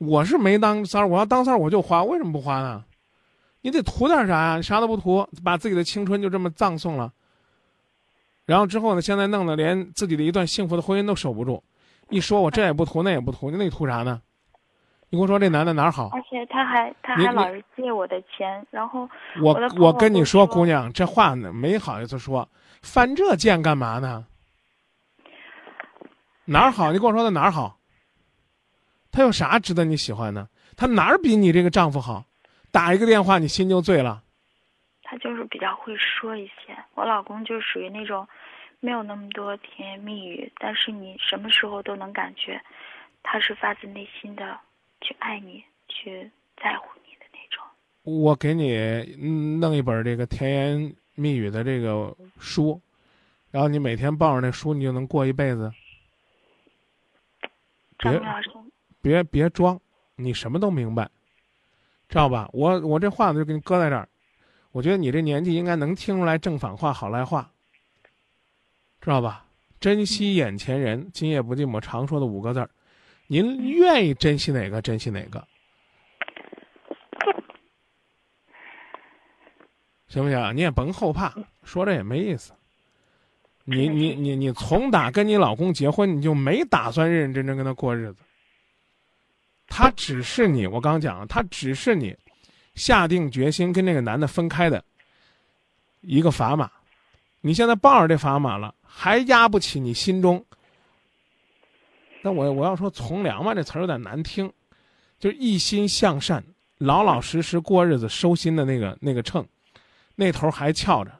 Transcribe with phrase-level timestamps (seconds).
[0.00, 2.82] 我是没当三儿，我要当三儿我就花，为什么不花呢？
[3.60, 4.56] 你得图点啥呀？
[4.56, 7.12] 你啥都不图，把自己的青春就这么葬送了。
[8.46, 9.02] 然后之后呢？
[9.02, 11.62] 现在弄得连自己的一段幸福的婚姻都守不住。
[12.08, 14.22] 一说我这也不图，那也不图，那你图啥呢？
[15.10, 16.08] 你跟我说这男的哪儿好？
[16.12, 19.06] 而且他还他还老是借我的钱，然后
[19.42, 22.48] 我我跟你说，说姑娘，这话呢没好意思说，
[22.80, 24.24] 犯这贱干嘛呢？
[26.46, 26.90] 哪儿好？
[26.92, 27.76] 你跟我说他哪儿好？
[29.12, 30.48] 他有啥值得你喜欢呢？
[30.76, 32.24] 他哪儿比你这个丈夫好？
[32.70, 34.22] 打一个电话你心就醉了。
[35.02, 36.76] 他就是比较会说一些。
[36.94, 38.26] 我老公就属于那种
[38.78, 42.60] 没有那么多甜言蜜语，但是你什么时候都能感觉
[43.22, 44.58] 他是发自内心的
[45.00, 46.30] 去爱你、去
[46.62, 47.64] 在乎你的那种。
[48.02, 48.76] 我给你
[49.20, 52.80] 嗯弄一本这个甜言蜜语的这个书，
[53.50, 55.70] 然后你每天抱着那书，你就能过一辈子。
[57.98, 58.50] 张明老师，
[59.02, 59.80] 别别装，
[60.16, 61.08] 你什么都明白，
[62.08, 62.48] 知道吧？
[62.52, 64.08] 我我这话就给你搁在这儿，
[64.72, 67.50] 我觉得你这年纪应该能听出来正反话、好赖话，
[69.00, 69.46] 知道吧？
[69.80, 72.68] 珍惜眼前人，今夜不寂寞，常说的五个字儿，
[73.28, 75.42] 您愿意珍惜哪个，珍惜哪个，
[80.08, 80.54] 行不行？
[80.54, 82.52] 你也甭后怕，说这也没意思。
[83.64, 88.22] 你你你你从打跟你老公结婚，你就没打算认认真真跟他过日子。
[89.70, 92.14] 他只是你，我刚讲了，他只是你
[92.74, 94.84] 下定决心跟那个男的分开的
[96.00, 96.70] 一个砝码。
[97.40, 100.44] 你现在抱着这砝码了，还压不起你心中。
[102.20, 104.52] 那我我要说从良嘛，这词儿有点难听，
[105.18, 106.44] 就是一心向善、
[106.76, 109.46] 老老实实过日子、收心的那个那个秤，
[110.16, 111.10] 那头还翘着，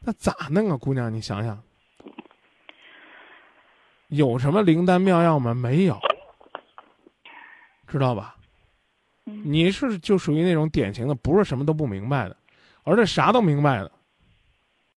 [0.00, 1.12] 那咋弄啊，姑娘？
[1.12, 1.60] 你想想，
[4.08, 5.52] 有什么灵丹妙药吗？
[5.52, 5.98] 没有，
[7.88, 8.36] 知道吧？
[9.26, 12.36] 嗯你是就属于那种典型的，不是什么都不明白的，
[12.84, 13.92] 而是啥都明白的。